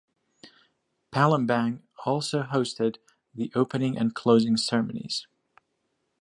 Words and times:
Palembang 1.11 1.83
also 2.07 2.41
hosted 2.41 2.95
the 3.35 3.51
opening 3.53 3.95
and 3.95 4.15
closing 4.15 4.57
ceremonies. 4.57 5.27